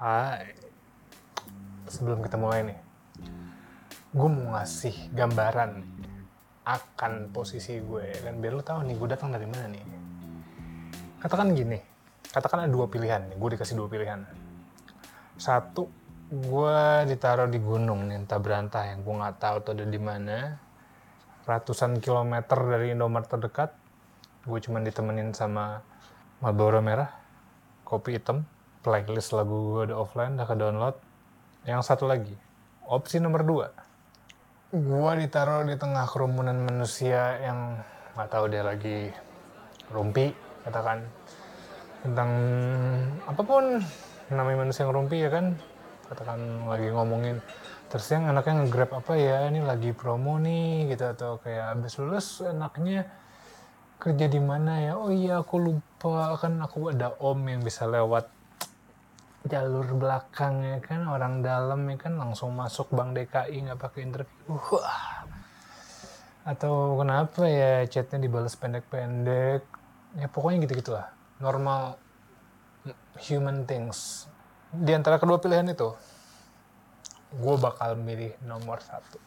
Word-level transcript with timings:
Hai. 0.00 0.56
Sebelum 1.84 2.24
kita 2.24 2.40
mulai 2.40 2.64
nih, 2.64 2.78
gue 4.16 4.28
mau 4.32 4.56
ngasih 4.56 5.12
gambaran 5.12 5.76
akan 6.64 7.28
posisi 7.36 7.76
gue 7.84 8.08
dan 8.24 8.40
biar 8.40 8.56
lo 8.56 8.64
tahu 8.64 8.80
nih 8.88 8.96
gue 8.96 9.08
datang 9.12 9.28
dari 9.28 9.44
mana 9.44 9.68
nih. 9.68 9.84
Katakan 11.20 11.52
gini, 11.52 11.76
katakan 12.32 12.64
ada 12.64 12.72
dua 12.72 12.88
pilihan 12.88 13.28
nih, 13.28 13.36
gue 13.36 13.48
dikasih 13.52 13.76
dua 13.76 13.92
pilihan. 13.92 14.24
Satu, 15.36 15.92
gue 16.32 16.80
ditaruh 17.04 17.52
di 17.52 17.60
gunung 17.60 18.08
nih, 18.08 18.24
entah 18.24 18.40
berantah 18.40 18.88
yang 18.88 19.04
gue 19.04 19.14
nggak 19.20 19.36
tahu 19.36 19.56
tuh 19.68 19.72
ada 19.76 19.84
di 19.84 20.00
mana. 20.00 20.56
Ratusan 21.44 22.00
kilometer 22.00 22.56
dari 22.56 22.96
Indomaret 22.96 23.28
terdekat, 23.28 23.76
gue 24.48 24.58
cuman 24.64 24.80
ditemenin 24.80 25.36
sama 25.36 25.84
Marlboro 26.40 26.80
merah, 26.80 27.12
kopi 27.84 28.16
hitam, 28.16 28.48
playlist 28.80 29.36
lagu 29.36 29.76
gue 29.76 29.92
udah 29.92 29.98
offline, 30.00 30.36
udah 30.40 30.46
ke 30.48 30.56
download. 30.56 30.96
Yang 31.68 31.92
satu 31.92 32.08
lagi, 32.08 32.32
opsi 32.88 33.20
nomor 33.20 33.44
dua, 33.44 33.68
gue 34.72 35.12
ditaruh 35.20 35.68
di 35.68 35.76
tengah 35.76 36.08
kerumunan 36.08 36.56
manusia 36.56 37.36
yang 37.44 37.76
nggak 38.16 38.28
tahu 38.32 38.48
dia 38.48 38.64
lagi 38.64 39.12
rumpi, 39.92 40.32
katakan 40.64 41.04
tentang 42.00 42.30
apa 43.28 43.42
pun 43.44 43.84
namanya 44.32 44.64
manusia 44.64 44.88
yang 44.88 44.94
rumpi 44.96 45.20
ya 45.20 45.28
kan, 45.28 45.52
katakan 46.08 46.64
lagi 46.64 46.88
ngomongin 46.88 47.44
terus 47.90 48.06
yang 48.14 48.30
anaknya 48.30 48.62
nge-grab 48.62 49.02
apa 49.02 49.18
ya? 49.18 49.50
Ini 49.50 49.66
lagi 49.66 49.90
promo 49.90 50.38
nih 50.38 50.94
gitu. 50.94 51.10
Atau 51.10 51.42
kayak 51.42 51.74
abis 51.74 51.98
lulus 51.98 52.38
enaknya 52.46 53.10
kerja 53.98 54.30
di 54.30 54.38
mana 54.38 54.78
ya? 54.78 54.92
Oh 54.94 55.10
iya 55.10 55.42
aku 55.42 55.58
lupa. 55.58 56.38
Kan 56.38 56.62
aku 56.62 56.94
ada 56.94 57.18
om 57.18 57.42
yang 57.50 57.66
bisa 57.66 57.90
lewat 57.90 58.30
jalur 59.48 59.88
belakang 59.96 60.60
ya 60.60 60.78
kan 60.84 61.08
orang 61.08 61.40
dalam 61.40 61.88
ya 61.88 61.96
kan 61.96 62.20
langsung 62.20 62.52
masuk 62.52 62.92
bank 62.92 63.16
DKI 63.16 63.56
nggak 63.70 63.80
pakai 63.80 64.00
interview. 64.04 64.52
Wah. 64.52 65.24
Atau 66.44 67.00
kenapa 67.00 67.48
ya 67.48 67.84
chatnya 67.88 68.20
dibalas 68.20 68.56
pendek-pendek? 68.56 69.64
Ya 70.18 70.26
pokoknya 70.28 70.68
gitu 70.68 70.84
gitulah 70.84 71.08
normal 71.40 71.96
human 73.24 73.64
things. 73.64 74.28
Di 74.70 74.92
antara 74.92 75.16
kedua 75.16 75.40
pilihan 75.40 75.72
itu 75.72 75.94
gue 77.30 77.56
bakal 77.56 77.96
milih 77.96 78.36
nomor 78.44 78.82
satu. 78.82 79.18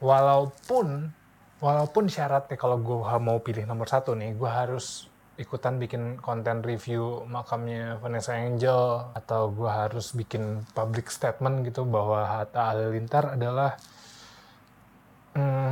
Walaupun 0.00 1.12
walaupun 1.60 2.08
syaratnya 2.08 2.56
kalau 2.56 2.80
gue 2.80 2.96
mau 3.20 3.38
pilih 3.38 3.68
nomor 3.68 3.86
satu 3.86 4.16
nih 4.16 4.32
gue 4.32 4.50
harus 4.50 5.06
ikutan 5.38 5.78
bikin 5.80 6.18
konten 6.18 6.60
review 6.60 7.24
makamnya 7.24 7.96
Vanessa 8.02 8.36
Angel 8.36 9.08
atau 9.14 9.48
gue 9.54 9.70
harus 9.70 10.12
bikin 10.12 10.66
public 10.74 11.08
statement 11.08 11.64
gitu 11.64 11.86
bahwa 11.86 12.26
Hatta 12.26 12.74
Halilintar 12.74 13.38
adalah 13.38 13.78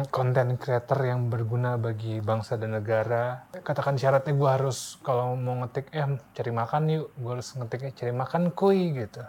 konten 0.08 0.54
hmm, 0.54 0.60
creator 0.62 0.98
yang 1.02 1.26
berguna 1.26 1.74
bagi 1.74 2.22
bangsa 2.22 2.54
dan 2.54 2.78
negara. 2.78 3.50
Katakan 3.50 3.98
syaratnya 3.98 4.32
gue 4.32 4.50
harus 4.50 4.96
kalau 5.02 5.34
mau 5.34 5.58
ngetik 5.66 5.90
eh 5.90 6.06
cari 6.32 6.52
makan 6.54 6.82
yuk 6.94 7.06
gue 7.18 7.30
harus 7.34 7.48
ngetiknya 7.58 7.90
cari 7.92 8.12
makan 8.14 8.42
kuy 8.54 8.94
gitu. 8.94 9.22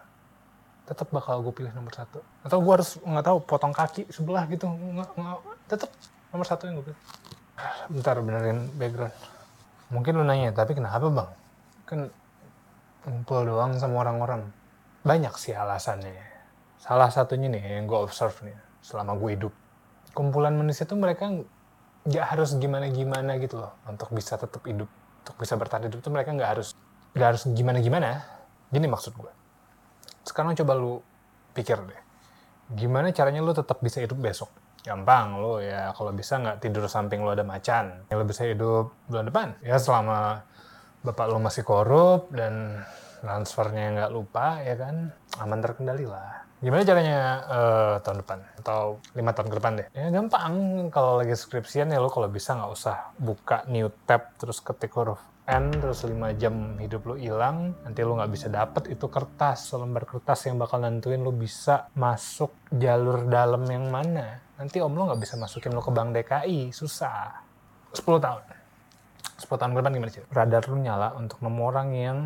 Tetap 0.85 1.09
bakal 1.09 1.41
gue 1.41 1.53
pilih 1.53 1.73
nomor 1.73 1.91
satu. 1.91 2.21
Atau 2.45 2.61
gue 2.61 2.73
harus 2.77 3.01
nggak 3.01 3.25
tahu 3.25 3.37
potong 3.41 3.73
kaki 3.73 4.05
sebelah 4.13 4.45
gitu 4.47 4.69
nggak, 4.69 5.09
nggak, 5.17 5.37
tetap 5.65 5.89
nomor 6.29 6.45
satu 6.45 6.69
yang 6.69 6.77
gue 6.77 6.93
pilih. 6.93 7.01
Bentar 7.89 8.15
benerin 8.21 8.69
background 8.77 9.38
mungkin 9.89 10.17
lu 10.17 10.23
nanya 10.25 10.53
tapi 10.53 10.77
kenapa 10.77 11.09
bang? 11.09 11.29
Kan 11.85 11.99
ngumpul 13.05 13.45
doang 13.45 13.77
sama 13.77 14.05
orang-orang. 14.05 14.49
Banyak 15.03 15.33
sih 15.35 15.53
alasannya. 15.53 16.25
Salah 16.79 17.11
satunya 17.11 17.51
nih 17.51 17.81
yang 17.81 17.85
gue 17.89 17.99
observe 17.99 18.35
nih 18.45 18.55
selama 18.79 19.17
gue 19.19 19.29
hidup. 19.35 19.53
Kumpulan 20.15 20.55
manusia 20.55 20.87
tuh 20.87 20.97
mereka 20.97 21.29
nggak 22.07 22.25
harus 22.25 22.55
gimana-gimana 22.55 23.35
gitu 23.43 23.59
loh 23.59 23.75
untuk 23.85 24.09
bisa 24.15 24.39
tetap 24.39 24.63
hidup 24.63 24.87
untuk 25.25 25.35
bisa 25.35 25.59
bertahan 25.59 25.91
hidup 25.91 25.99
tuh 25.99 26.09
mereka 26.15 26.31
nggak 26.31 26.49
harus 26.57 26.73
nggak 27.13 27.27
harus 27.35 27.43
gimana-gimana. 27.51 28.23
Gini 28.71 28.87
maksud 28.87 29.17
gue 29.17 29.39
sekarang 30.29 30.53
coba 30.53 30.77
lu 30.77 31.01
pikir 31.57 31.81
deh 31.81 32.01
gimana 32.77 33.09
caranya 33.09 33.41
lu 33.41 33.49
tetap 33.49 33.81
bisa 33.81 33.97
hidup 33.97 34.21
besok 34.21 34.53
gampang 34.85 35.39
lu 35.39 35.59
ya 35.59 35.91
kalau 35.95 36.11
bisa 36.15 36.39
nggak 36.39 36.63
tidur 36.63 36.87
samping 36.87 37.21
lu 37.21 37.31
ada 37.31 37.43
macan 37.43 38.05
ya 38.07 38.13
lu 38.15 38.25
bisa 38.25 38.47
hidup 38.47 38.95
bulan 39.11 39.25
depan. 39.27 39.47
Ya 39.63 39.75
selama 39.79 40.43
bapak 41.03 41.25
lu 41.31 41.39
masih 41.39 41.63
korup 41.63 42.31
dan 42.31 42.83
transfernya 43.19 43.95
nggak 43.95 44.11
lupa 44.11 44.63
ya 44.63 44.75
kan 44.79 45.11
aman 45.39 45.59
terkendali 45.59 46.07
lah. 46.07 46.47
Gimana 46.59 46.83
caranya 46.83 47.19
uh, 47.47 47.93
tahun 48.03 48.19
depan? 48.19 48.39
Atau 48.59 48.99
lima 49.15 49.31
tahun 49.31 49.47
ke 49.47 49.55
depan 49.63 49.73
deh? 49.79 49.87
Ya 49.95 50.11
gampang. 50.11 50.53
Kalau 50.91 51.23
lagi 51.23 51.31
skripsian 51.31 51.87
ya 51.87 52.03
lo 52.03 52.11
kalau 52.11 52.27
bisa 52.27 52.51
nggak 52.51 52.71
usah 52.71 53.15
buka 53.15 53.63
new 53.71 53.87
tab 54.03 54.35
terus 54.35 54.59
ketik 54.59 54.91
huruf 54.91 55.23
N 55.49 55.73
terus 55.73 56.05
5 56.05 56.13
jam 56.37 56.77
hidup 56.77 57.09
lo 57.09 57.15
hilang 57.17 57.73
nanti 57.81 58.05
lo 58.05 58.13
nggak 58.13 58.29
bisa 58.29 58.53
dapet 58.53 58.93
itu 58.93 59.09
kertas 59.09 59.73
selembar 59.73 60.05
kertas 60.05 60.45
yang 60.45 60.61
bakal 60.61 60.77
nentuin 60.77 61.25
lo 61.25 61.33
bisa 61.33 61.89
masuk 61.97 62.53
jalur 62.69 63.25
dalam 63.25 63.65
yang 63.65 63.89
mana. 63.89 64.37
Nanti 64.61 64.77
om 64.77 64.93
lo 64.93 65.09
nggak 65.09 65.17
bisa 65.25 65.41
masukin 65.41 65.73
lo 65.73 65.81
ke 65.81 65.89
bank 65.89 66.13
DKI 66.13 66.69
susah. 66.69 67.41
10 67.97 68.05
tahun. 68.05 68.43
10 69.41 69.49
tahun 69.49 69.71
ke 69.73 69.77
depan 69.81 69.91
gimana 69.97 70.11
sih 70.13 70.23
radar 70.29 70.63
lo 70.69 70.77
nyala 70.77 71.17
untuk 71.17 71.41
nemu 71.41 71.61
orang 71.65 71.89
yang 71.97 72.17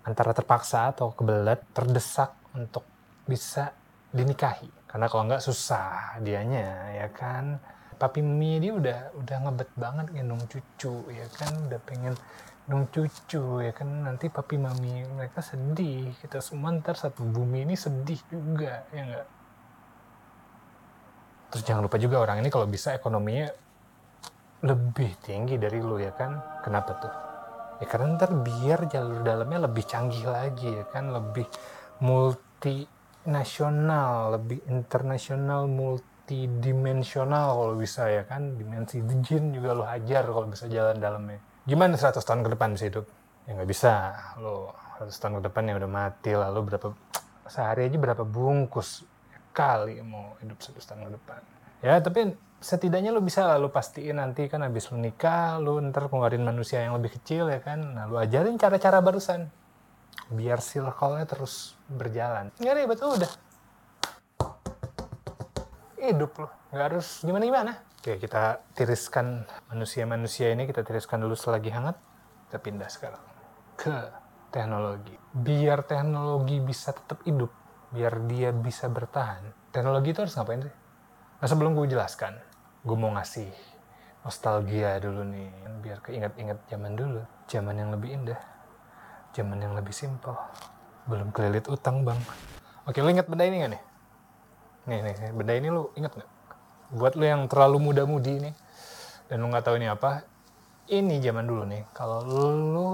antara 0.00 0.32
terpaksa 0.32 0.88
atau 0.96 1.12
kebelet 1.12 1.60
terdesak 1.76 2.32
untuk 2.56 2.88
bisa 3.28 3.76
dinikahi. 4.08 4.88
Karena 4.88 5.06
kalau 5.12 5.28
nggak 5.28 5.44
susah 5.44 6.16
dianya 6.24 6.96
ya 6.96 7.12
kan? 7.12 7.60
Papi 8.00 8.24
mimi 8.24 8.56
dia 8.56 8.72
udah 8.72 8.98
udah 9.20 9.36
ngebet 9.44 9.70
banget 9.76 10.06
gendong 10.16 10.40
cucu 10.48 11.12
ya 11.12 11.28
kan? 11.36 11.52
Udah 11.68 11.80
pengen 11.84 12.16
dong 12.70 12.86
cucu 12.94 13.66
ya 13.66 13.74
kan? 13.74 14.06
Nanti 14.06 14.30
papi 14.30 14.54
mami 14.54 15.02
mereka 15.10 15.42
sedih 15.42 16.14
kita 16.22 16.38
semua 16.38 16.70
ntar 16.78 16.94
satu 16.94 17.26
bumi 17.26 17.66
ini 17.66 17.74
sedih 17.74 18.22
juga 18.30 18.86
ya 18.94 19.02
enggak 19.02 19.26
terus 21.50 21.66
jangan 21.66 21.90
lupa 21.90 21.98
juga 21.98 22.22
orang 22.22 22.38
ini 22.40 22.48
kalau 22.48 22.66
bisa 22.70 22.94
ekonominya 22.94 23.50
lebih 24.62 25.16
tinggi 25.24 25.58
dari 25.58 25.82
lu 25.82 25.98
ya 25.98 26.14
kan? 26.14 26.62
Kenapa 26.62 26.94
tuh? 27.00 27.10
Ya 27.82 27.86
karena 27.90 28.14
ntar 28.14 28.30
biar 28.38 28.86
jalur 28.86 29.26
dalamnya 29.26 29.66
lebih 29.66 29.82
canggih 29.88 30.26
lagi 30.28 30.68
ya 30.70 30.84
kan? 30.86 31.10
Lebih 31.10 31.46
multinasional 32.04 34.38
lebih 34.38 34.62
internasional 34.70 35.66
multidimensional 35.66 37.56
kalau 37.56 37.74
bisa 37.74 38.06
ya 38.12 38.22
kan? 38.28 38.54
Dimensi 38.54 39.02
jin 39.24 39.50
juga 39.50 39.74
lu 39.74 39.82
hajar 39.82 40.22
kalau 40.28 40.46
bisa 40.46 40.68
jalan 40.70 41.00
dalamnya 41.02 41.49
gimana 41.68 41.96
100 41.96 42.20
tahun 42.20 42.40
ke 42.46 42.50
depan 42.56 42.68
bisa 42.76 42.84
hidup? 42.88 43.06
Ya 43.48 43.56
nggak 43.56 43.70
bisa. 43.70 43.92
Lo 44.40 44.76
100 45.00 45.12
tahun 45.16 45.34
ke 45.40 45.42
depan 45.48 45.62
ya 45.68 45.74
udah 45.80 45.90
mati 45.90 46.32
lalu 46.36 46.60
berapa 46.70 46.92
sehari 47.50 47.88
aja 47.90 47.98
berapa 47.98 48.22
bungkus 48.22 49.02
kali 49.50 49.98
mau 50.04 50.38
hidup 50.44 50.60
100 50.60 50.76
tahun 50.80 51.00
ke 51.08 51.12
depan. 51.18 51.40
Ya 51.80 51.96
tapi 51.98 52.36
setidaknya 52.60 53.10
lo 53.10 53.24
bisa 53.24 53.56
lo 53.56 53.72
pastiin 53.72 54.20
nanti 54.20 54.44
kan 54.46 54.60
habis 54.60 54.92
lo 54.92 55.00
nikah 55.00 55.56
lo 55.56 55.80
ntar 55.80 56.12
pengeluarin 56.12 56.44
manusia 56.44 56.84
yang 56.84 56.94
lebih 57.00 57.16
kecil 57.16 57.48
ya 57.48 57.58
kan. 57.64 57.80
Nah 57.80 58.04
lo 58.06 58.20
ajarin 58.20 58.60
cara-cara 58.60 59.00
barusan 59.00 59.48
biar 60.30 60.62
circle-nya 60.62 61.26
terus 61.26 61.74
berjalan. 61.90 62.54
Nggak 62.60 62.74
ribet 62.76 63.00
udah. 63.02 63.32
Hidup 65.98 66.32
lo. 66.38 66.48
Nggak 66.70 66.84
harus 66.92 67.08
gimana-gimana. 67.26 67.72
Oke, 68.00 68.16
kita 68.16 68.64
tiriskan 68.72 69.44
manusia-manusia 69.68 70.48
ini, 70.56 70.64
kita 70.64 70.80
tiriskan 70.80 71.20
dulu 71.20 71.36
selagi 71.36 71.68
hangat. 71.68 72.00
Kita 72.48 72.56
pindah 72.56 72.88
sekarang 72.88 73.20
ke 73.76 73.92
teknologi. 74.48 75.12
Biar 75.36 75.84
teknologi 75.84 76.64
bisa 76.64 76.96
tetap 76.96 77.20
hidup, 77.28 77.52
biar 77.92 78.24
dia 78.24 78.56
bisa 78.56 78.88
bertahan, 78.88 79.52
teknologi 79.68 80.16
itu 80.16 80.24
harus 80.24 80.32
ngapain 80.32 80.64
sih? 80.64 80.74
Nah 81.44 81.44
sebelum 81.44 81.76
gue 81.76 81.92
jelaskan, 81.92 82.40
gue 82.88 82.96
mau 82.96 83.12
ngasih 83.12 83.52
nostalgia 84.24 84.96
dulu 84.96 85.20
nih, 85.20 85.52
biar 85.84 86.00
keinget-inget 86.00 86.56
zaman 86.72 86.96
dulu. 86.96 87.20
Zaman 87.52 87.84
yang 87.84 87.92
lebih 87.92 88.16
indah, 88.16 88.40
zaman 89.36 89.60
yang 89.60 89.76
lebih 89.76 89.92
simpel. 89.92 90.40
Belum 91.04 91.28
kelilit 91.36 91.68
utang 91.68 92.00
bang. 92.08 92.16
Oke, 92.88 93.04
lo 93.04 93.12
inget 93.12 93.28
benda 93.28 93.44
ini 93.44 93.60
gak 93.60 93.72
nih? 93.76 93.82
Nih, 94.88 94.98
nih, 95.04 95.36
benda 95.36 95.52
ini 95.52 95.68
lo 95.68 95.92
inget 96.00 96.16
gak? 96.16 96.39
Buat 96.90 97.14
lo 97.14 97.24
yang 97.24 97.46
terlalu 97.46 97.90
muda-mudi 97.90 98.50
nih 98.50 98.54
dan 99.30 99.42
lo 99.42 99.46
nggak 99.50 99.64
tahu 99.66 99.78
ini 99.78 99.88
apa 99.90 100.26
ini 100.90 101.22
zaman 101.22 101.44
dulu 101.46 101.62
nih 101.66 101.82
kalau 101.94 102.26
lo 102.26 102.92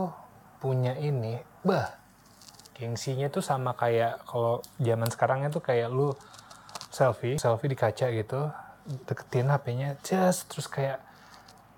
punya 0.61 0.97
ini 0.97 1.41
bah 1.65 1.97
gengsinya 2.77 3.33
tuh 3.33 3.41
sama 3.41 3.73
kayak 3.73 4.21
kalau 4.29 4.61
zaman 4.77 5.09
sekarangnya 5.09 5.49
tuh 5.49 5.65
kayak 5.65 5.89
lu 5.89 6.13
selfie 6.93 7.41
selfie 7.41 7.73
di 7.73 7.77
kaca 7.77 8.13
gitu 8.13 8.53
deketin 9.09 9.51
HP-nya 9.51 9.99
just 10.05 10.47
terus 10.53 10.69
kayak 10.71 11.03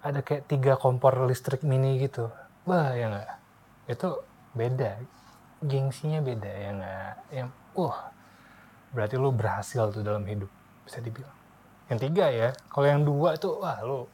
ada 0.03 0.23
kayak 0.23 0.47
tiga 0.47 0.79
kompor 0.79 1.15
listrik 1.27 1.67
mini 1.67 1.99
gitu. 1.99 2.31
Bah 2.63 2.95
ya 2.95 3.11
nggak? 3.11 3.31
Itu 3.91 4.23
beda. 4.55 5.01
Gengsinya 5.65 6.23
beda 6.23 6.51
ya 6.51 6.71
nggak? 6.75 7.15
Yang 7.35 7.51
uh 7.75 7.99
berarti 8.89 9.15
lu 9.21 9.31
berhasil 9.35 9.93
tuh 9.93 10.01
dalam 10.01 10.25
hidup 10.25 10.49
bisa 10.89 11.05
dibilang 11.05 11.38
yang 11.89 11.99
tiga 11.99 12.27
ya 12.29 12.49
kalau 12.69 12.87
yang 12.87 13.03
dua 13.05 13.37
itu 13.37 13.49
wah 13.57 13.81
lu 13.81 14.05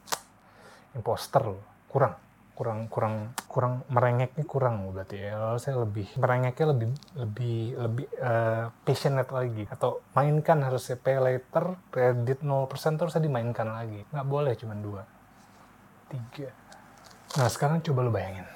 imposter 0.94 1.42
lu. 1.42 1.58
Kurang 1.90 2.14
kurang 2.54 2.86
kurang 2.86 3.34
kurang 3.50 3.82
merengeknya 3.90 4.46
kurang 4.46 4.86
berarti 4.94 5.18
ya. 5.18 5.34
Lalu 5.34 5.58
saya 5.58 5.76
lebih 5.82 6.06
merengeknya 6.14 6.66
lebih 6.70 6.88
lebih 7.18 7.58
lebih 7.74 8.06
uh, 8.22 8.70
passionate 8.86 9.30
lagi. 9.34 9.66
Atau 9.66 10.06
mainkan 10.14 10.62
harusnya 10.62 10.94
pay 10.94 11.18
later 11.18 11.74
kredit 11.90 12.46
0% 12.46 12.70
terus 12.94 13.10
saya 13.10 13.26
dimainkan 13.26 13.66
lagi. 13.66 14.06
Nggak 14.14 14.28
boleh 14.30 14.54
cuma 14.54 14.74
dua. 14.78 15.02
Tiga. 16.06 16.50
Nah 17.42 17.50
sekarang 17.50 17.82
coba 17.82 18.06
lu 18.06 18.14
bayangin. 18.14 18.46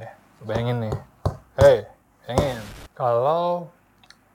Ya 0.00 0.10
bayangin 0.40 0.88
nih. 0.88 0.94
Hey 1.60 1.78
bayangin. 2.24 2.64
Kalau 2.96 3.68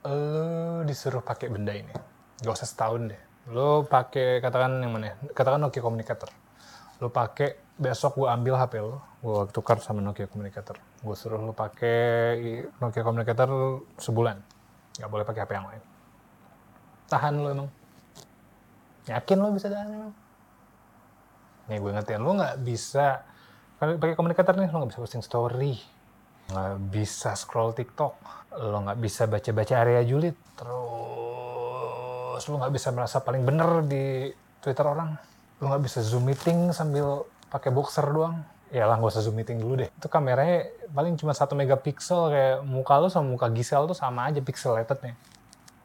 lu 0.06 0.86
disuruh 0.88 1.20
pakai 1.20 1.52
benda 1.52 1.76
ini 1.76 1.92
gak 2.40 2.56
usah 2.56 2.68
setahun 2.68 3.12
deh 3.12 3.22
lu 3.48 3.88
pakai 3.88 4.44
katakan 4.44 4.84
yang 4.84 4.92
mana 4.92 5.12
ya? 5.12 5.14
katakan 5.32 5.56
Nokia 5.56 5.80
Communicator 5.80 6.28
lu 7.00 7.08
pakai 7.08 7.56
besok 7.80 8.20
gue 8.20 8.28
ambil 8.28 8.60
HP 8.60 8.84
lo, 8.84 9.00
gue 9.24 9.48
tukar 9.56 9.80
sama 9.80 10.04
Nokia 10.04 10.28
Communicator. 10.28 10.76
Gue 11.00 11.16
suruh 11.16 11.40
lo 11.40 11.56
pakai 11.56 12.36
Nokia 12.76 13.00
Communicator 13.00 13.48
sebulan. 13.96 14.36
Gak 15.00 15.08
boleh 15.08 15.24
pakai 15.24 15.48
HP 15.48 15.50
yang 15.56 15.64
lain. 15.64 15.82
Tahan 17.08 17.34
lo 17.40 17.48
emang. 17.48 17.68
Yakin 19.08 19.36
lo 19.40 19.48
bisa 19.56 19.72
tahan 19.72 19.88
emang? 19.96 20.12
Nih 21.72 21.80
gue 21.80 21.90
ngertiin, 21.96 22.20
lo 22.20 22.36
nggak 22.36 22.56
bisa 22.68 23.24
pakai 23.80 24.12
komunikator 24.12 24.60
nih, 24.60 24.68
lo 24.68 24.84
nggak 24.84 24.90
bisa 24.92 25.00
posting 25.00 25.24
story, 25.24 25.80
nggak 26.52 26.74
bisa 26.92 27.32
scroll 27.32 27.72
TikTok, 27.72 28.12
lo 28.60 28.76
nggak 28.84 28.98
bisa 29.00 29.24
baca-baca 29.24 29.74
area 29.78 30.02
julid, 30.04 30.34
terus 30.58 30.89
lo 32.48 32.62
nggak 32.62 32.72
bisa 32.72 32.88
merasa 32.94 33.20
paling 33.20 33.42
bener 33.42 33.84
di 33.84 34.30
Twitter 34.62 34.86
orang, 34.86 35.18
lo 35.60 35.64
nggak 35.68 35.82
bisa 35.84 36.00
zoom 36.00 36.30
meeting 36.30 36.72
sambil 36.72 37.28
pakai 37.52 37.74
boxer 37.74 38.06
doang. 38.06 38.40
Ya 38.70 38.86
lah 38.86 39.02
gak 39.02 39.10
usah 39.10 39.26
zoom 39.26 39.34
meeting 39.34 39.58
dulu 39.58 39.82
deh. 39.82 39.90
Itu 39.90 40.06
kameranya 40.06 40.70
paling 40.94 41.18
cuma 41.18 41.34
satu 41.34 41.58
megapiksel 41.58 42.30
kayak 42.30 42.58
muka 42.62 43.02
lo 43.02 43.10
sama 43.10 43.34
muka 43.34 43.50
Gisel 43.50 43.90
tuh 43.90 43.98
sama 43.98 44.30
aja 44.30 44.38
pixelatednya 44.38 45.18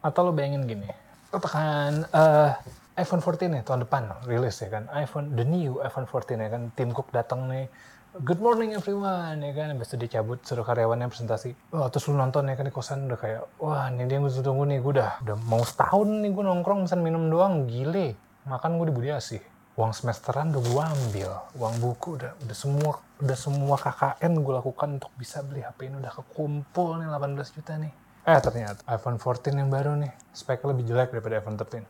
atau 0.06 0.30
lo 0.30 0.32
bayangin 0.38 0.70
gini 0.70 0.86
katakan 1.34 2.06
uh, 2.14 2.54
iPhone 2.96 3.20
14 3.20 3.52
nih 3.52 3.62
tahun 3.66 3.90
depan 3.90 4.24
rilis 4.30 4.56
ya 4.62 4.70
kan? 4.72 4.88
iPhone 4.96 5.36
the 5.36 5.44
new 5.44 5.82
iPhone 5.84 6.08
14 6.08 6.40
ya 6.40 6.50
kan? 6.54 6.62
Tim 6.78 6.96
Cook 6.96 7.12
datang 7.12 7.52
nih 7.52 7.68
Good 8.16 8.40
morning 8.40 8.72
everyone. 8.72 9.44
Ya 9.44 9.52
kan 9.52 9.76
Habis 9.76 9.92
itu 9.92 10.08
dicabut 10.08 10.40
suruh 10.48 10.64
karyawannya 10.64 11.12
presentasi. 11.12 11.52
Wah 11.76 11.92
terus 11.92 12.08
lu 12.08 12.16
nonton 12.16 12.48
ya 12.48 12.56
kan 12.56 12.64
di 12.64 12.72
kosan. 12.72 13.12
Udah 13.12 13.20
kayak 13.20 13.44
Wah 13.60 13.92
ini 13.92 14.08
dia 14.08 14.16
yang 14.16 14.24
gue 14.24 14.40
tunggu 14.40 14.64
nih. 14.64 14.80
Gue 14.80 14.96
udah, 14.96 15.20
udah 15.20 15.36
mau 15.44 15.60
setahun 15.60 16.24
nih 16.24 16.32
gue 16.32 16.44
nongkrong 16.48 16.88
pesan 16.88 17.04
minum 17.04 17.28
doang. 17.28 17.68
Gile. 17.68 18.16
Makan 18.48 18.80
gue 18.80 18.88
di 18.88 18.94
Budi 18.96 19.12
Asih. 19.12 19.44
Uang 19.76 19.92
semesteran 19.92 20.56
udah 20.56 20.64
gue 20.64 20.84
ambil, 20.96 21.32
uang 21.60 21.76
buku 21.84 22.16
udah 22.16 22.32
udah 22.48 22.56
semua 22.56 23.04
udah 23.20 23.36
semua 23.36 23.76
KKN 23.76 24.32
gue 24.40 24.54
lakukan 24.64 24.90
untuk 24.96 25.12
bisa 25.20 25.44
beli 25.44 25.68
HP 25.68 25.92
ini 25.92 26.00
udah 26.00 26.16
kekumpul 26.16 26.96
nih 27.04 27.12
18 27.12 27.56
juta 27.60 27.76
nih. 27.76 27.92
Eh 28.32 28.40
ternyata 28.40 28.80
iPhone 28.96 29.20
14 29.20 29.60
yang 29.60 29.68
baru 29.68 30.00
nih. 30.00 30.16
Speknya 30.32 30.72
lebih 30.72 30.88
jelek 30.88 31.12
daripada 31.12 31.44
iPhone 31.44 31.60
13. 31.60 31.84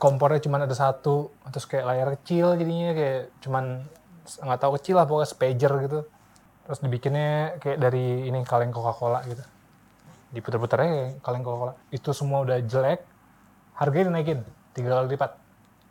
Kompornya 0.00 0.40
cuma 0.40 0.56
ada 0.56 0.72
satu, 0.72 1.28
terus 1.52 1.68
kayak 1.68 1.84
layar 1.84 2.08
kecil 2.16 2.56
jadinya 2.56 2.96
kayak 2.96 3.36
cuman 3.44 3.84
nggak 4.24 4.60
tahu 4.60 4.76
kecil 4.80 4.94
lah 5.00 5.06
pokoknya 5.08 5.28
spager 5.28 5.72
gitu. 5.86 6.00
Terus 6.66 6.78
dibikinnya 6.84 7.58
kayak 7.58 7.78
dari 7.82 8.30
ini 8.30 8.44
kaleng 8.46 8.70
Coca-Cola 8.70 9.26
gitu. 9.26 9.44
Diputer-puter 10.30 10.78
aja 10.80 10.98
kaleng 11.24 11.42
Coca-Cola. 11.42 11.74
Itu 11.90 12.14
semua 12.14 12.46
udah 12.46 12.62
jelek, 12.62 13.02
harganya 13.80 14.12
dinaikin 14.12 14.44
tiga 14.76 14.92
kali 15.00 15.16
lipat 15.16 15.32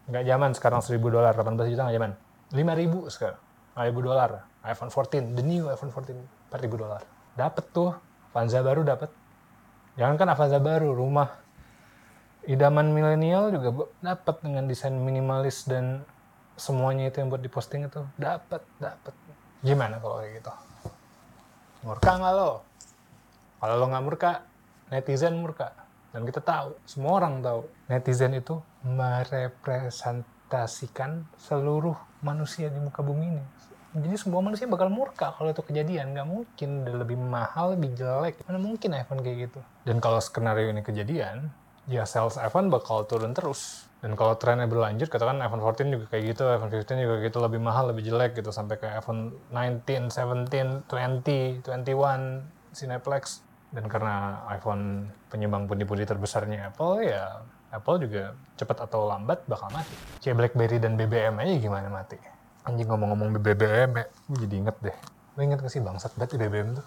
nggak 0.10 0.24
zaman 0.26 0.50
sekarang 0.58 0.82
1000 0.82 0.98
dolar 1.10 1.34
18 1.34 1.74
juta 1.74 1.82
nggak 1.86 1.98
zaman 1.98 2.12
5000 2.54 3.14
sekarang 3.14 3.42
5000 3.78 4.08
dolar 4.10 4.30
iPhone 4.66 4.92
14 4.94 5.38
the 5.38 5.44
new 5.46 5.64
iPhone 5.70 5.92
14 5.94 6.18
4000 6.50 6.82
dolar 6.82 7.02
dapet 7.38 7.66
tuh 7.70 7.94
Avanza 8.30 8.62
baru 8.66 8.82
dapet 8.82 9.10
jangan 9.98 10.16
kan 10.18 10.28
Avanza 10.34 10.58
baru 10.58 10.94
rumah 10.98 11.30
idaman 12.50 12.90
milenial 12.90 13.54
juga 13.54 13.90
dapat 14.02 14.36
dengan 14.42 14.66
desain 14.66 14.94
minimalis 14.98 15.70
dan 15.70 16.02
semuanya 16.60 17.08
itu 17.08 17.24
yang 17.24 17.32
buat 17.32 17.40
diposting 17.40 17.88
itu 17.88 18.04
dapat 18.20 18.60
dapat 18.78 19.16
gimana 19.64 19.96
kalau 20.04 20.20
kayak 20.20 20.44
gitu 20.44 20.52
murka 21.88 22.12
nggak 22.20 22.34
lo 22.36 22.52
kalau 23.64 23.74
lo 23.80 23.86
nggak 23.88 24.04
murka 24.04 24.32
netizen 24.92 25.40
murka 25.40 25.72
dan 26.10 26.26
kita 26.26 26.42
tahu, 26.42 26.74
semua 26.90 27.22
orang 27.22 27.46
tahu, 27.46 27.70
netizen 27.86 28.34
itu 28.34 28.58
merepresentasikan 28.82 31.22
seluruh 31.38 31.94
manusia 32.26 32.74
di 32.74 32.82
muka 32.82 33.06
bumi 33.06 33.30
ini. 33.30 33.46
Jadi 33.90 34.14
semua 34.18 34.38
manusia 34.42 34.66
bakal 34.66 34.90
murka 34.90 35.34
kalau 35.38 35.54
itu 35.54 35.62
kejadian. 35.66 36.14
Nggak 36.18 36.28
mungkin 36.30 36.70
udah 36.86 36.96
lebih 37.06 37.18
mahal, 37.18 37.74
lebih 37.78 37.94
jelek. 37.94 38.42
Mana 38.46 38.58
mungkin 38.58 38.94
iPhone 38.98 39.22
kayak 39.22 39.38
gitu. 39.50 39.60
Dan 39.86 40.02
kalau 40.02 40.22
skenario 40.22 40.70
ini 40.74 40.82
kejadian, 40.82 41.50
ya 41.86 42.06
sales 42.10 42.38
iPhone 42.42 42.74
bakal 42.74 43.06
turun 43.06 43.38
terus. 43.38 43.86
Dan 44.00 44.16
kalau 44.16 44.40
trennya 44.40 44.64
berlanjut, 44.64 45.12
katakan 45.12 45.44
iPhone 45.44 45.60
14 45.60 45.92
juga 45.92 46.06
kayak 46.08 46.24
gitu, 46.32 46.44
iPhone 46.48 46.72
15 46.72 47.04
juga 47.04 47.16
gitu, 47.20 47.38
lebih 47.44 47.60
mahal, 47.60 47.92
lebih 47.92 48.08
jelek 48.08 48.40
gitu, 48.40 48.48
sampai 48.56 48.80
ke 48.80 48.88
iPhone 48.88 49.36
19, 49.52 50.08
17, 50.08 50.88
20, 50.88 51.68
21, 51.68 52.48
Cineplex 52.72 53.44
dan 53.70 53.86
karena 53.86 54.46
iPhone 54.50 55.14
penyumbang 55.30 55.70
pundi-pundi 55.70 56.02
terbesarnya 56.06 56.74
Apple 56.74 57.06
ya 57.06 57.46
Apple 57.70 58.02
juga 58.02 58.34
cepat 58.58 58.90
atau 58.90 59.06
lambat 59.06 59.46
bakal 59.46 59.70
mati. 59.70 59.94
Kayak 60.26 60.36
BlackBerry 60.42 60.78
dan 60.82 60.98
BBM 60.98 61.38
aja 61.38 61.54
gimana 61.62 61.88
mati. 61.90 62.18
Anjing 62.66 62.90
ngomong-ngomong 62.90 63.38
BBM 63.38 63.92
ya, 63.94 64.06
gue 64.10 64.38
jadi 64.50 64.56
inget 64.58 64.78
deh. 64.82 64.98
Lo 65.38 65.40
inget 65.46 65.62
gak 65.62 65.70
sih 65.70 65.82
bangsat 65.82 66.18
banget 66.18 66.42
BBM 66.42 66.82
tuh? 66.82 66.86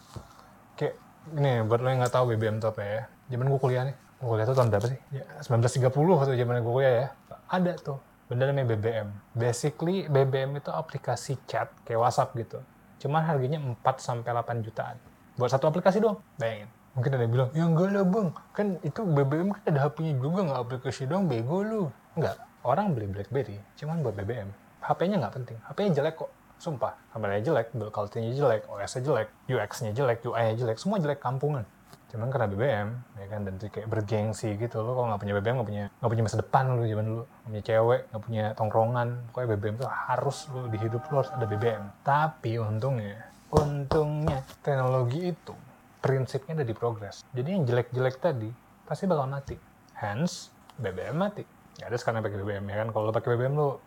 Kayak, 0.75 0.99
ini 1.39 1.63
buat 1.71 1.81
lo 1.81 1.89
yang 1.89 2.03
gak 2.03 2.15
tahu 2.19 2.35
BBM 2.35 2.59
tuh 2.59 2.75
apa 2.75 2.83
ya. 2.83 3.01
Zaman 3.31 3.47
gue 3.47 3.61
kuliah 3.63 3.83
nih, 3.87 3.97
gue 4.23 4.29
kuliah 4.31 4.47
tuh 4.47 4.55
tahun 4.55 4.71
berapa 4.71 4.87
sih? 4.87 4.99
Ya, 5.11 5.27
1930 5.43 5.91
waktu 6.15 6.39
zaman 6.39 6.63
gue 6.63 6.73
kuliah 6.79 6.95
ya. 6.95 7.07
Ada 7.51 7.75
tuh, 7.83 7.99
benda 8.31 8.47
namanya 8.47 8.79
BBM. 8.79 9.11
Basically, 9.35 10.07
BBM 10.07 10.63
itu 10.63 10.71
aplikasi 10.71 11.43
chat 11.51 11.75
kayak 11.83 11.99
WhatsApp 11.99 12.31
gitu. 12.39 12.63
Cuman 13.03 13.27
harganya 13.27 13.59
4 13.59 13.83
sampai 13.99 14.31
8 14.31 14.63
jutaan 14.63 14.95
buat 15.37 15.49
satu 15.49 15.73
aplikasi 15.73 16.01
doang 16.01 16.21
bayangin 16.37 16.69
mungkin 16.93 17.11
ada 17.17 17.25
yang 17.25 17.33
bilang 17.33 17.49
ya 17.57 17.65
enggak 17.65 17.89
lah 17.89 18.05
bang 18.05 18.29
kan 18.53 18.67
itu 18.85 19.01
BBM 19.01 19.49
kan 19.57 19.63
ada 19.65 19.81
HP-nya 19.89 20.13
juga 20.21 20.41
nggak 20.45 20.61
aplikasi 20.61 21.03
doang 21.09 21.25
bego 21.25 21.65
lu 21.65 21.83
enggak 22.13 22.37
orang 22.69 22.93
beli 22.93 23.09
BlackBerry 23.09 23.57
cuman 23.81 24.05
buat 24.05 24.13
BBM 24.13 24.53
HP-nya 24.85 25.17
nggak 25.25 25.35
penting 25.41 25.57
HP-nya 25.65 25.91
jelek 25.97 26.15
kok 26.21 26.31
sumpah 26.61 26.93
kameranya 27.17 27.43
jelek 27.49 27.73
build 27.73 27.91
quality-nya 27.97 28.37
jelek 28.37 28.63
OS-nya 28.69 29.03
jelek 29.09 29.29
UX-nya 29.49 29.91
jelek 29.97 30.19
UI-nya 30.21 30.55
jelek 30.61 30.77
semua 30.77 31.01
jelek 31.01 31.19
kampungan 31.19 31.65
cuman 32.13 32.29
karena 32.29 32.47
BBM 32.53 32.89
ya 33.17 33.27
kan 33.33 33.41
dan 33.49 33.55
kayak 33.57 33.89
bergengsi 33.89 34.53
gitu 34.61 34.85
lo 34.85 34.93
kalau 34.93 35.07
nggak 35.13 35.21
punya 35.25 35.35
BBM 35.41 35.55
nggak 35.61 35.71
punya 35.73 35.85
nggak 35.97 36.11
punya 36.13 36.25
masa 36.29 36.39
depan 36.45 36.65
lo 36.77 36.85
zaman 36.85 37.05
dulu 37.09 37.23
nggak 37.25 37.49
punya 37.49 37.63
cewek 37.65 38.01
nggak 38.13 38.23
punya 38.23 38.45
tongkrongan 38.53 39.09
pokoknya 39.33 39.49
BBM 39.57 39.77
tuh 39.81 39.89
harus 39.89 40.37
lo 40.53 40.69
di 40.69 40.79
hidup 40.81 41.03
lo 41.09 41.17
harus 41.25 41.33
ada 41.33 41.47
BBM 41.49 41.83
tapi 42.05 42.61
untungnya 42.61 43.33
untungnya 43.53 44.45
teknologi 44.65 45.33
itu 45.33 45.55
prinsipnya 46.03 46.59
ada 46.59 46.67
di 46.67 46.75
progres. 46.75 47.23
Jadi 47.31 47.49
yang 47.55 47.63
jelek-jelek 47.63 48.19
tadi 48.19 48.51
pasti 48.83 49.07
bakal 49.07 49.31
mati. 49.31 49.55
Hence, 49.95 50.51
BBM 50.81 51.15
mati. 51.15 51.47
Ya 51.79 51.87
ada 51.87 51.97
sekarang 51.97 52.27
pakai 52.27 52.43
BBM 52.43 52.67
ya 52.67 52.77
kan. 52.83 52.89
Kalau 52.91 53.05
lo 53.09 53.15
pakai 53.15 53.39
BBM 53.39 53.55
lo 53.55 53.79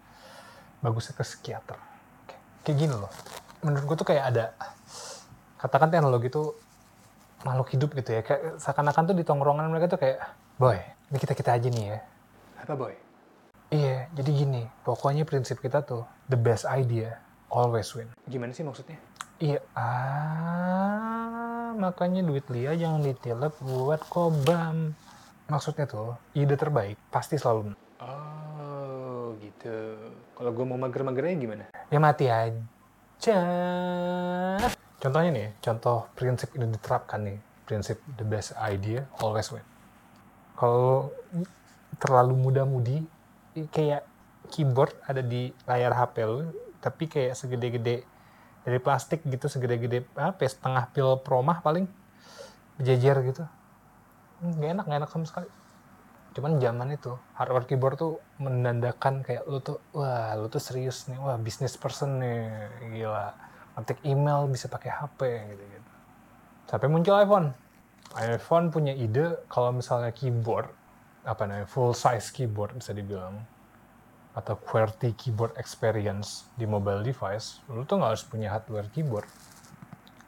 bagusnya 0.80 1.20
ke 1.20 1.28
psikiater. 1.28 1.78
Kayak 2.64 2.78
gini 2.80 2.96
loh. 2.96 3.12
Menurut 3.68 3.84
gue 3.84 3.96
tuh 4.00 4.08
kayak 4.08 4.24
ada 4.32 4.46
katakan 5.60 5.92
teknologi 5.92 6.32
itu 6.32 6.56
makhluk 7.46 7.70
hidup 7.78 7.94
gitu 7.94 8.18
ya. 8.18 8.22
Kayak 8.26 8.58
seakan-akan 8.58 9.14
tuh 9.14 9.16
di 9.16 9.22
tongkrongan 9.22 9.70
mereka 9.70 9.94
tuh 9.94 10.02
kayak, 10.02 10.18
boy, 10.58 10.82
ini 11.14 11.18
kita 11.22 11.38
kita 11.38 11.54
aja 11.54 11.70
nih 11.70 11.86
ya. 11.94 12.00
Apa 12.66 12.74
boy? 12.74 12.94
Iya, 13.70 14.10
jadi 14.18 14.32
gini. 14.34 14.64
Pokoknya 14.82 15.24
prinsip 15.24 15.62
kita 15.62 15.86
tuh 15.86 16.10
the 16.26 16.38
best 16.38 16.66
idea 16.66 17.22
always 17.54 17.94
win. 17.94 18.10
Gimana 18.26 18.52
sih 18.52 18.66
maksudnya? 18.66 18.98
Iya, 19.36 19.60
ah, 19.76 21.76
makanya 21.76 22.24
duit 22.24 22.48
Lia 22.48 22.72
jangan 22.74 23.04
ditilep 23.04 23.54
buat 23.62 24.02
kobam. 24.08 24.96
Maksudnya 25.46 25.86
tuh, 25.86 26.18
ide 26.34 26.58
terbaik 26.58 26.98
pasti 27.14 27.38
selalu. 27.38 27.78
Oh, 28.02 29.38
gitu. 29.44 29.76
Kalau 30.34 30.52
gue 30.56 30.66
mau 30.66 30.80
mager-magernya 30.80 31.36
gimana? 31.38 31.66
Ya 31.92 32.00
mati 32.02 32.26
aja. 32.32 32.64
Contohnya 35.00 35.32
nih, 35.32 35.48
contoh 35.62 36.08
prinsip 36.18 36.52
ini 36.56 36.72
diterapkan 36.72 37.22
nih. 37.22 37.38
Prinsip 37.66 37.98
the 38.18 38.26
best 38.26 38.54
idea 38.58 39.06
always 39.20 39.50
win. 39.50 39.66
Kalau 40.56 41.12
terlalu 42.00 42.34
muda-mudi, 42.38 43.04
kayak 43.74 44.06
keyboard 44.54 44.94
ada 45.08 45.20
di 45.20 45.52
layar 45.66 45.92
HP 45.96 46.16
lu, 46.24 46.52
tapi 46.80 47.10
kayak 47.10 47.34
segede-gede 47.34 48.06
dari 48.66 48.82
plastik 48.82 49.22
gitu 49.30 49.46
segede-gede 49.46 50.10
apa 50.18 50.42
ya, 50.42 50.50
setengah 50.50 50.90
pil 50.90 51.22
promah 51.22 51.62
paling 51.62 51.86
berjejer 52.82 53.18
gitu 53.30 53.44
nggak 54.42 54.72
enak 54.74 54.86
nggak 54.90 55.00
enak 55.06 55.12
sama 55.14 55.26
sekali 55.30 55.50
cuman 56.36 56.60
zaman 56.60 56.92
itu 56.92 57.16
hardware 57.38 57.64
keyboard 57.70 57.96
tuh 57.96 58.20
menandakan 58.42 59.24
kayak 59.24 59.48
lu 59.48 59.64
tuh 59.64 59.80
wah 59.96 60.36
lu 60.36 60.52
tuh 60.52 60.60
serius 60.60 61.08
nih 61.08 61.16
wah 61.16 61.40
business 61.40 61.80
person 61.80 62.20
nih 62.20 62.68
gila 63.00 63.32
ngetik 63.76 64.00
email 64.08 64.48
bisa 64.48 64.72
pakai 64.72 64.92
HP 64.92 65.20
gitu 65.52 65.64
gitu 65.64 65.92
sampai 66.66 66.88
muncul 66.90 67.16
iPhone. 67.16 67.48
iPhone 68.16 68.72
punya 68.72 68.96
ide 68.96 69.44
kalau 69.52 69.76
misalnya 69.76 70.10
keyboard 70.16 70.72
apa 71.26 71.44
namanya 71.50 71.68
full 71.68 71.92
size 71.92 72.30
keyboard 72.32 72.74
bisa 72.78 72.94
dibilang 72.94 73.44
atau 74.36 74.60
QWERTY 74.60 75.16
keyboard 75.16 75.56
experience 75.56 76.48
di 76.60 76.68
mobile 76.68 77.02
device 77.02 77.64
lu 77.72 77.88
tuh 77.88 78.00
nggak 78.00 78.12
harus 78.16 78.26
punya 78.28 78.52
hardware 78.52 78.92
keyboard. 78.92 79.28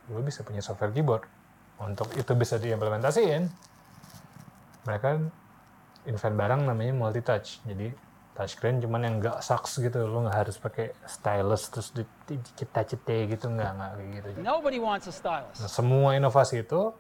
Lu 0.08 0.24
bisa 0.24 0.42
punya 0.48 0.64
software 0.64 0.96
keyboard. 0.96 1.28
Untuk 1.84 2.10
itu 2.16 2.32
bisa 2.34 2.56
diimplementasiin. 2.56 3.52
Mereka 4.88 5.10
invent 6.08 6.36
barang 6.40 6.62
namanya 6.64 6.96
multi 6.96 7.20
touch 7.20 7.60
jadi 7.68 7.92
touchscreen 8.38 8.78
cuman 8.78 9.02
yang 9.02 9.16
nggak 9.18 9.42
sucks 9.42 9.82
gitu 9.82 10.06
lo 10.06 10.30
nggak 10.30 10.38
harus 10.46 10.62
pakai 10.62 10.94
stylus 11.10 11.74
terus 11.74 11.90
dicet-cete 12.30 13.34
gitu 13.34 13.50
nggak 13.50 13.72
nggak 13.74 13.92
kayak 13.98 14.10
gitu. 14.14 14.28
Nobody 14.46 14.78
wants 14.78 15.10
a 15.10 15.14
stylus. 15.14 15.58
nah, 15.58 15.66
semua 15.66 16.14
inovasi 16.14 16.62
itu 16.62 16.94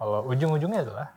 kalau 0.00 0.24
ujung-ujungnya 0.32 0.80
adalah 0.88 1.08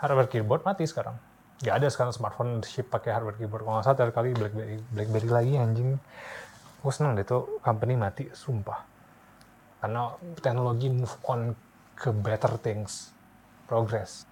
hardware 0.00 0.32
keyboard 0.32 0.64
mati 0.64 0.88
sekarang. 0.88 1.20
Nggak 1.60 1.76
ada 1.76 1.86
sekarang 1.92 2.12
smartphone 2.16 2.64
ship 2.64 2.88
pakai 2.88 3.12
hardware 3.12 3.36
keyboard. 3.36 3.68
Kalau 3.68 3.74
nggak 3.76 3.84
salah 3.84 3.96
terakhir 4.00 4.16
kali 4.16 4.28
BlackBerry 4.32 4.76
BlackBerry 4.96 5.28
lagi 5.28 5.52
anjing. 5.60 5.90
Gue 6.80 6.92
seneng 6.96 7.12
deh 7.20 7.28
tuh 7.28 7.60
company 7.60 8.00
mati 8.00 8.32
sumpah. 8.32 8.80
Karena 9.84 10.16
teknologi 10.40 10.88
move 10.88 11.12
on 11.28 11.52
ke 12.00 12.08
better 12.16 12.56
things. 12.56 13.12
Progress. 13.68 14.24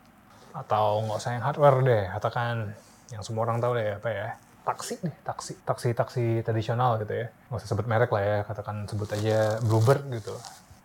Atau 0.57 1.05
nggak 1.05 1.21
usah 1.21 1.37
yang 1.37 1.45
hardware 1.45 1.78
deh 1.85 2.05
katakan 2.17 2.73
yang 3.12 3.22
semua 3.24 3.48
orang 3.48 3.58
tahu 3.60 3.72
deh 3.76 3.96
apa 3.96 4.08
ya 4.12 4.28
taksi 4.68 5.00
deh 5.00 5.16
taksi 5.24 5.52
taksi 5.64 5.88
taksi 5.96 6.24
tradisional 6.44 7.00
gitu 7.00 7.24
ya. 7.24 7.26
Nggak 7.48 7.58
usah 7.64 7.68
sebut 7.72 7.86
merek 7.88 8.10
lah 8.12 8.22
ya 8.22 8.38
katakan 8.44 8.84
sebut 8.84 9.08
aja 9.16 9.56
Bluebird 9.64 10.04
gitu. 10.12 10.36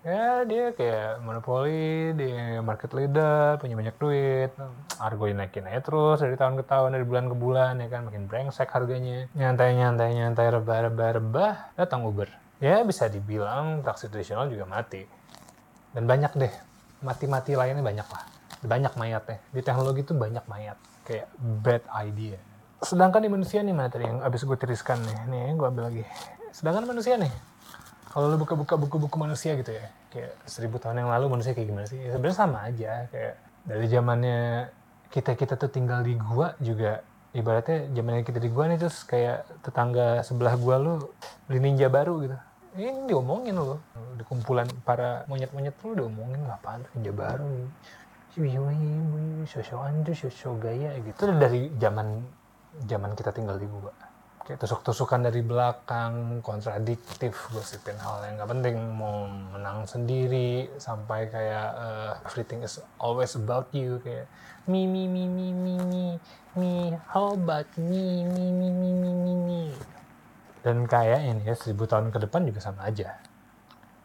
Ya 0.04 0.44
dia 0.44 0.76
kayak 0.76 1.24
monopoli 1.24 2.12
dia 2.16 2.60
market 2.64 2.92
leader 2.96 3.60
punya 3.60 3.76
banyak 3.76 3.96
duit. 4.00 4.52
Harga 4.96 5.24
naikin 5.36 5.68
aja 5.68 5.84
terus 5.84 6.24
dari 6.24 6.40
tahun 6.40 6.60
ke 6.60 6.64
tahun 6.64 6.96
dari 6.96 7.04
bulan 7.04 7.28
ke 7.28 7.36
bulan 7.36 7.74
ya 7.84 7.88
kan 7.92 8.08
makin 8.08 8.24
brengsek 8.32 8.72
harganya. 8.72 9.28
Nyantai 9.36 9.76
nyantai 9.76 10.16
nyantai 10.16 10.48
rebah 10.48 10.80
rebah 10.88 11.10
rebah 11.20 11.54
datang 11.76 12.08
Uber. 12.08 12.32
Ya 12.64 12.80
bisa 12.88 13.12
dibilang 13.12 13.84
taksi 13.84 14.08
tradisional 14.08 14.48
juga 14.48 14.64
mati. 14.64 15.04
Dan 15.92 16.08
banyak 16.08 16.40
deh 16.40 16.54
mati-mati 17.04 17.60
lainnya 17.60 17.84
banyak 17.84 18.08
lah. 18.08 18.24
Banyak 18.64 18.96
mayatnya. 18.96 19.44
Di 19.52 19.60
teknologi 19.60 20.08
itu 20.08 20.16
banyak 20.16 20.48
mayat 20.48 20.80
kayak 21.04 21.28
bad 21.64 21.84
idea. 22.04 22.40
Sedangkan 22.84 23.24
di 23.24 23.32
manusia 23.32 23.64
nih 23.64 23.76
materi 23.76 24.08
yang 24.08 24.20
abis 24.20 24.44
gue 24.44 24.58
tiriskan 24.60 25.00
nih 25.04 25.18
nih 25.32 25.42
gue 25.56 25.68
ambil 25.68 25.84
lagi. 25.88 26.04
Sedangkan 26.52 26.84
manusia 26.84 27.16
nih 27.16 27.32
kalau 28.12 28.30
lu 28.30 28.38
buka-buka 28.38 28.78
buku-buku 28.78 29.18
manusia 29.18 29.58
gitu 29.58 29.74
ya 29.74 29.90
kayak 30.14 30.38
seribu 30.46 30.78
tahun 30.78 31.02
yang 31.02 31.10
lalu 31.10 31.34
manusia 31.34 31.58
kayak 31.58 31.68
gimana 31.72 31.88
sih? 31.90 31.98
Ya, 31.98 32.14
sebenarnya 32.14 32.38
sama 32.38 32.58
aja 32.68 32.92
kayak 33.10 33.34
dari 33.66 33.86
zamannya 33.90 34.42
kita 35.10 35.32
kita 35.34 35.54
tuh 35.58 35.70
tinggal 35.72 36.04
di 36.06 36.14
gua 36.20 36.54
juga 36.62 37.02
ibaratnya 37.34 37.90
zamannya 37.90 38.22
kita 38.22 38.38
di 38.38 38.50
gua 38.52 38.70
nih 38.70 38.78
terus 38.78 39.02
kayak 39.08 39.48
tetangga 39.66 40.22
sebelah 40.22 40.54
gua 40.60 40.76
lu 40.78 40.94
beli 41.50 41.60
ninja 41.64 41.90
baru 41.90 42.22
gitu. 42.22 42.38
Ini 42.74 43.06
diomongin 43.06 43.54
loh. 43.54 43.82
Di 44.18 44.26
kumpulan 44.26 44.66
para 44.82 45.26
monyet-monyet 45.30 45.78
lu 45.86 45.94
diomongin 45.94 46.42
tuh 46.42 46.90
ninja 46.98 47.14
baru 47.14 47.46
sosokan 49.46 50.02
tuh 50.02 50.16
sosok 50.18 50.70
gaya 50.70 50.98
gitu. 51.00 51.14
Itu 51.14 51.26
dari 51.38 51.70
zaman 51.78 52.08
zaman 52.90 53.12
kita 53.14 53.30
tinggal 53.30 53.62
di 53.62 53.70
gua 53.70 53.94
kayak 54.44 54.60
tusuk-tusukan 54.60 55.24
dari 55.24 55.40
belakang 55.40 56.44
kontradiktif 56.44 57.32
gosipin 57.56 57.96
hal 57.96 58.28
yang 58.28 58.36
nggak 58.42 58.50
penting. 58.52 58.76
Mau 58.92 59.30
menang 59.30 59.88
sendiri 59.88 60.68
sampai 60.76 61.32
kayak 61.32 61.70
uh, 61.80 62.12
everything 62.28 62.60
is 62.60 62.82
always 63.00 63.32
about 63.40 63.72
you. 63.72 64.04
Kayak 64.04 64.28
me 64.68 64.84
me 64.84 65.08
me 65.08 65.30
me 65.30 65.48
me 65.54 65.76
me 65.80 66.06
me 66.60 66.72
how 67.08 67.38
about 67.38 67.70
me 67.80 68.28
me 68.28 68.46
me 68.52 68.68
me 68.68 68.90
me 68.92 69.12
me 69.12 69.34
me 69.36 69.62
dan 70.64 70.88
kayak 70.88 71.20
ini 71.28 71.44
ya 71.44 71.60
seribu 71.60 71.84
tahun 71.84 72.08
ke 72.08 72.24
depan 72.24 72.48
juga 72.48 72.64
sama 72.64 72.88
aja. 72.88 73.20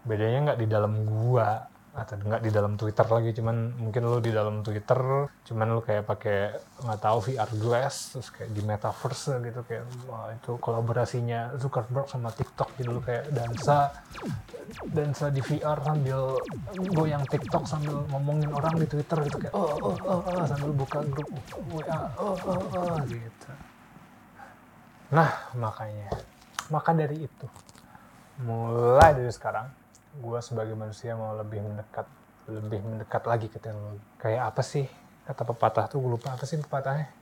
Bedanya 0.03 0.53
nggak 0.53 0.61
di 0.63 0.67
dalam 0.67 1.07
gua 1.07 1.78
atau 1.99 2.15
nggak 2.15 2.43
di 2.47 2.51
dalam 2.55 2.79
Twitter 2.79 3.07
lagi 3.11 3.31
cuman 3.35 3.57
mungkin 3.75 4.03
lo 4.07 4.23
di 4.23 4.31
dalam 4.31 4.63
Twitter 4.63 5.27
cuman 5.43 5.67
lo 5.75 5.81
kayak 5.83 6.05
pakai 6.07 6.39
nggak 6.87 7.01
tahu 7.03 7.19
VR 7.27 7.51
glass 7.59 8.15
terus 8.15 8.29
kayak 8.31 8.51
di 8.55 8.63
metaverse 8.63 9.35
gitu 9.43 9.61
kayak 9.67 9.85
wah 10.07 10.31
itu 10.31 10.55
kolaborasinya 10.63 11.59
Zuckerberg 11.59 12.07
sama 12.07 12.31
TikTok 12.31 12.79
jadi 12.79 12.91
lo 12.95 13.03
kayak 13.03 13.35
dansa 13.35 13.91
dansa 14.87 15.27
di 15.35 15.43
VR 15.43 15.79
sambil 15.83 16.39
goyang 16.95 17.25
TikTok 17.27 17.65
sambil 17.67 18.07
ngomongin 18.15 18.55
orang 18.55 18.79
di 18.79 18.87
Twitter 18.87 19.19
gitu 19.27 19.37
kayak 19.43 19.55
oh 19.59 19.75
oh 19.83 19.97
oh, 20.07 20.21
oh 20.23 20.45
sambil 20.47 20.71
buka 20.71 21.03
grup 21.03 21.29
WA 21.75 22.01
oh 22.23 22.39
oh 22.47 22.63
oh 22.79 22.97
gitu. 23.11 23.51
Nah 25.11 25.31
makanya 25.59 26.15
maka 26.71 26.93
dari 26.95 27.27
itu 27.27 27.47
mulai 28.45 29.19
dari 29.19 29.33
sekarang 29.35 29.67
gue 30.17 30.39
sebagai 30.41 30.73
manusia 30.73 31.13
mau 31.15 31.37
lebih 31.37 31.61
mendekat 31.61 32.07
lebih 32.49 32.81
mendekat 32.81 33.23
lagi 33.29 33.53
ke 33.53 33.61
teknologi. 33.61 34.01
Kayak 34.17 34.43
apa 34.55 34.63
sih? 34.65 34.89
Kata 35.29 35.45
pepatah 35.45 35.85
tuh 35.93 36.01
gue 36.01 36.11
lupa 36.17 36.33
apa 36.33 36.45
sih 36.49 36.57
pepatahnya. 36.57 37.13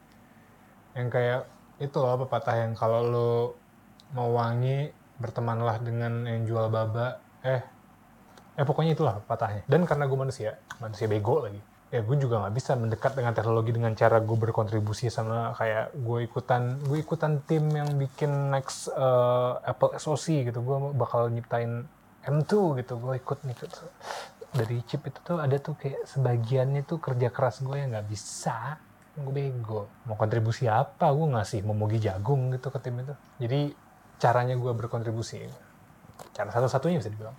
Yang 0.94 1.08
kayak 1.10 1.40
itu 1.82 1.96
loh 1.98 2.16
pepatah 2.22 2.56
yang 2.62 2.72
kalau 2.78 3.00
lo 3.02 3.30
mau 4.14 4.30
wangi 4.32 4.88
bertemanlah 5.18 5.82
dengan 5.82 6.22
yang 6.24 6.46
jual 6.46 6.70
baba. 6.70 7.18
Eh 7.42 7.62
eh 8.56 8.64
pokoknya 8.64 8.94
itulah 8.94 9.18
pepatahnya. 9.26 9.66
Dan 9.66 9.82
karena 9.84 10.06
gue 10.06 10.18
manusia 10.18 10.54
manusia 10.78 11.10
bego 11.10 11.42
lagi 11.42 11.60
ya 11.86 12.02
gue 12.02 12.16
juga 12.18 12.42
nggak 12.42 12.54
bisa 12.58 12.74
mendekat 12.74 13.14
dengan 13.14 13.30
teknologi 13.30 13.70
dengan 13.70 13.94
cara 13.94 14.18
gue 14.18 14.34
berkontribusi 14.34 15.06
sama 15.06 15.54
kayak 15.54 15.94
gue 15.94 16.18
ikutan 16.26 16.82
gue 16.82 16.98
ikutan 16.98 17.38
tim 17.46 17.62
yang 17.70 17.86
bikin 17.94 18.50
next 18.50 18.90
uh, 18.90 19.62
Apple 19.62 19.94
SoC 19.94 20.50
gitu. 20.50 20.58
Gue 20.66 20.76
bakal 20.98 21.30
nyiptain 21.30 21.86
M2 22.26 22.82
gitu 22.82 22.94
gue 22.98 23.14
ikut 23.22 23.38
nih 23.46 23.56
dari 24.56 24.80
chip 24.88 25.04
itu 25.04 25.18
tuh 25.20 25.38
ada 25.38 25.56
tuh 25.60 25.76
kayak 25.76 26.08
sebagiannya 26.08 26.82
tuh 26.88 26.98
kerja 26.98 27.28
keras 27.28 27.60
gue 27.60 27.76
yang 27.76 27.92
nggak 27.92 28.08
bisa 28.08 28.80
gue 29.16 29.32
bego. 29.32 29.88
Mau 30.04 30.16
kontribusi 30.16 30.68
apa? 30.68 31.08
Gue 31.12 31.32
ngasih 31.32 31.64
memogi 31.64 31.96
jagung 32.00 32.52
gitu 32.52 32.68
ke 32.68 32.78
tim 32.84 33.00
itu. 33.00 33.14
Jadi 33.40 33.72
caranya 34.20 34.56
gue 34.56 34.72
berkontribusi. 34.76 35.48
Cara 36.36 36.52
satu-satunya 36.52 37.00
bisa 37.00 37.08
dibilang. 37.08 37.36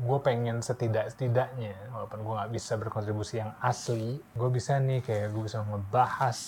Gue 0.00 0.18
pengen 0.24 0.64
setidak-setidaknya 0.64 1.92
walaupun 1.92 2.24
gue 2.24 2.34
nggak 2.34 2.52
bisa 2.56 2.72
berkontribusi 2.80 3.44
yang 3.44 3.52
asli 3.60 4.16
gue 4.16 4.48
bisa 4.48 4.80
nih 4.80 5.04
kayak 5.04 5.28
gue 5.28 5.44
bisa 5.44 5.60
ngebahas 5.60 6.38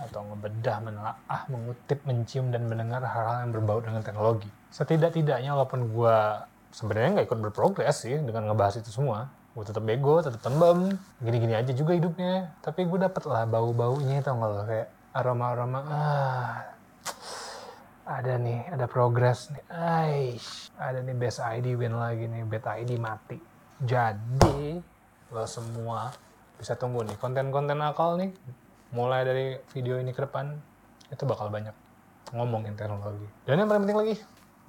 atau 0.00 0.24
ngebedah 0.32 0.76
menelaah 0.80 1.40
mengutip 1.52 2.00
mencium 2.08 2.48
dan 2.48 2.64
mendengar 2.64 3.04
hal-hal 3.04 3.44
yang 3.44 3.52
berbau 3.52 3.84
dengan 3.84 4.00
teknologi. 4.00 4.48
Setidak-tidaknya 4.72 5.52
walaupun 5.52 5.92
gue 5.92 6.18
sebenarnya 6.72 7.20
nggak 7.20 7.26
ikut 7.28 7.38
berprogres 7.38 8.02
sih 8.02 8.16
dengan 8.18 8.48
ngebahas 8.50 8.80
itu 8.80 8.90
semua. 8.90 9.28
Gue 9.52 9.68
tetap 9.68 9.84
bego 9.84 10.24
tetap 10.24 10.40
tembem. 10.40 10.96
Gini-gini 11.20 11.52
aja 11.52 11.70
juga 11.76 11.92
hidupnya. 11.92 12.56
Tapi 12.64 12.88
gue 12.88 12.98
dapet 12.98 13.22
lah 13.28 13.44
bau-baunya 13.44 14.24
tau 14.24 14.40
gak 14.40 14.48
lo? 14.48 14.60
Kayak 14.64 14.88
aroma-aroma 15.12 15.80
ah 15.92 16.72
ada 18.08 18.34
nih 18.40 18.66
ada 18.72 18.88
progres 18.88 19.52
nih. 19.52 19.64
Aish, 19.70 20.72
ada 20.80 21.04
nih 21.04 21.14
best 21.14 21.38
ID 21.38 21.76
win 21.78 21.94
lagi 21.94 22.26
nih 22.26 22.42
bad 22.48 22.64
ID 22.64 22.98
mati. 22.98 23.38
Jadi 23.84 24.80
lo 25.30 25.44
semua 25.46 26.10
bisa 26.56 26.74
tunggu 26.74 27.04
nih 27.04 27.16
konten-konten 27.20 27.78
akal 27.82 28.16
nih 28.16 28.30
mulai 28.92 29.24
dari 29.24 29.56
video 29.72 29.96
ini 29.98 30.12
ke 30.12 30.22
depan 30.24 30.52
itu 31.08 31.24
bakal 31.24 31.48
banyak 31.48 31.74
ngomongin 32.32 32.72
teknologi. 32.72 33.28
Dan 33.44 33.60
yang 33.60 33.68
paling 33.68 33.84
penting 33.84 34.00
lagi 34.00 34.14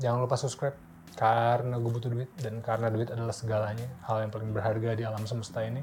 jangan 0.03 0.27
lupa 0.27 0.36
subscribe 0.36 0.93
karena 1.13 1.77
gue 1.77 1.91
butuh 1.93 2.10
duit 2.10 2.29
dan 2.41 2.60
karena 2.65 2.89
duit 2.89 3.10
adalah 3.13 3.34
segalanya 3.34 3.86
hal 4.10 4.25
yang 4.25 4.32
paling 4.34 4.50
berharga 4.50 4.98
di 4.98 5.03
alam 5.05 5.22
semesta 5.29 5.62
ini. 5.62 5.82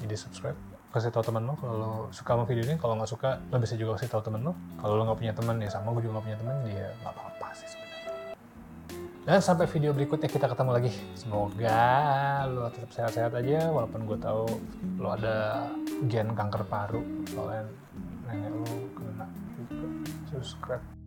Jadi 0.00 0.14
subscribe 0.16 0.56
kasih 0.88 1.12
tahu 1.12 1.20
teman 1.20 1.44
lo 1.44 1.52
kalau 1.60 1.74
lo 1.76 1.92
suka 2.16 2.32
sama 2.32 2.44
video 2.48 2.64
ini. 2.64 2.80
Kalau 2.80 2.96
nggak 2.96 3.10
suka 3.12 3.36
lo 3.52 3.56
bisa 3.60 3.76
juga 3.76 4.00
kasih 4.00 4.08
tahu 4.08 4.24
teman 4.24 4.40
lo 4.40 4.52
kalau 4.80 4.96
lo 4.96 5.02
nggak 5.04 5.20
punya 5.20 5.34
teman 5.36 5.56
ya 5.60 5.68
sama 5.68 5.92
gue 5.92 6.08
juga 6.08 6.18
nggak 6.18 6.26
punya 6.32 6.38
teman 6.40 6.56
dia 6.64 6.86
nggak 7.04 7.12
apa-apa 7.12 7.48
sih 7.52 7.68
sebenarnya. 7.68 8.12
Dan 9.28 9.38
sampai 9.44 9.66
video 9.68 9.92
berikutnya 9.92 10.28
kita 10.32 10.46
ketemu 10.48 10.70
lagi. 10.72 10.92
Semoga 11.12 11.80
lo 12.48 12.72
tetap 12.72 12.90
sehat-sehat 12.96 13.32
aja 13.36 13.68
walaupun 13.68 14.08
gue 14.08 14.16
tahu 14.16 14.44
lo 14.96 15.08
ada 15.12 15.68
gen 16.08 16.32
kanker 16.32 16.64
paru. 16.64 17.04
Soalnya 17.28 17.68
nenek 18.32 18.52
lo 18.56 18.72
kena 18.96 19.26
juga. 19.60 19.86
Subscribe 20.32 20.97